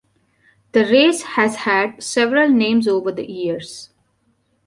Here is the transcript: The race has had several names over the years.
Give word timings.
The 0.71 0.83
race 0.83 1.21
has 1.21 1.57
had 1.57 2.01
several 2.01 2.49
names 2.49 2.87
over 2.87 3.11
the 3.11 3.29
years. 3.29 3.91